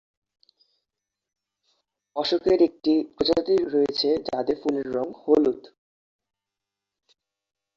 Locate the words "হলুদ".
5.21-5.61